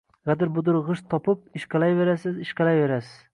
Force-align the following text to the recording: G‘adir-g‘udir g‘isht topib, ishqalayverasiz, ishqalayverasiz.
G‘adir-g‘udir 0.29 0.79
g‘isht 0.87 1.05
topib, 1.11 1.43
ishqalayverasiz, 1.61 2.41
ishqalayverasiz. 2.47 3.15